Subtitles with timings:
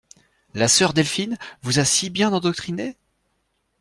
[0.55, 2.97] La sœur Delphine vous a si bien endoctrinée?